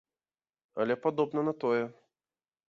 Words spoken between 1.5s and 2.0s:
на тое.